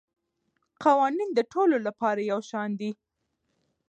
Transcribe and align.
قوانین 0.83 1.29
د 1.33 1.39
ټولو 1.51 1.75
لپاره 1.87 2.21
یو 2.31 2.39
شان 2.49 2.69
دي. 2.79 2.91